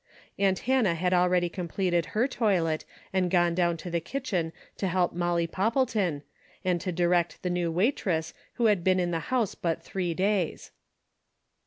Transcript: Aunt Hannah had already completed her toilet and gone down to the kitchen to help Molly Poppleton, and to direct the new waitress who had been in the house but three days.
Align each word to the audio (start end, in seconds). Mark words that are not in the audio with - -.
Aunt 0.39 0.57
Hannah 0.65 0.95
had 0.95 1.13
already 1.13 1.47
completed 1.47 2.07
her 2.17 2.27
toilet 2.27 2.85
and 3.13 3.29
gone 3.29 3.53
down 3.53 3.77
to 3.77 3.91
the 3.91 3.99
kitchen 3.99 4.51
to 4.77 4.87
help 4.87 5.13
Molly 5.13 5.45
Poppleton, 5.45 6.23
and 6.65 6.81
to 6.81 6.91
direct 6.91 7.43
the 7.43 7.51
new 7.51 7.71
waitress 7.71 8.33
who 8.53 8.65
had 8.65 8.83
been 8.83 8.99
in 8.99 9.11
the 9.11 9.19
house 9.29 9.53
but 9.53 9.83
three 9.83 10.15
days. 10.15 10.71